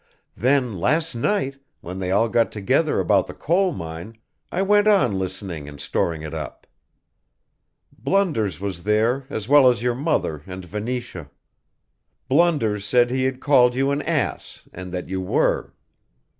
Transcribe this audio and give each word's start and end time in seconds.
Then, 0.35 0.79
last 0.79 1.13
night, 1.13 1.59
when 1.81 1.99
they 1.99 2.09
all 2.09 2.27
got 2.27 2.51
together 2.51 2.99
about 2.99 3.27
the 3.27 3.35
coal 3.35 3.71
mine 3.71 4.17
I 4.51 4.63
went 4.63 4.87
on 4.87 5.19
listening 5.19 5.69
and 5.69 5.79
storing 5.79 6.23
it 6.23 6.33
up. 6.33 6.65
Blunders 7.99 8.59
was 8.59 8.81
there 8.81 9.27
as 9.29 9.47
well 9.47 9.67
as 9.69 9.83
your 9.83 9.93
mother 9.93 10.41
and 10.47 10.65
Venetia. 10.65 11.29
Blunders 12.27 12.83
said 12.83 13.11
he 13.11 13.25
had 13.25 13.39
called 13.39 13.75
you 13.75 13.91
an 13.91 14.01
ass 14.01 14.63
and 14.73 14.91
that 14.91 15.07
you 15.07 15.21
were. 15.21 15.71